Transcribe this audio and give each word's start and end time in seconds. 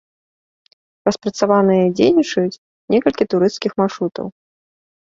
Распрацаваныя 1.09 1.83
і 1.91 1.93
дзейнічаюць 1.99 2.61
некалькі 2.97 3.23
турысцкіх 3.37 3.71
маршрутаў. 3.85 4.27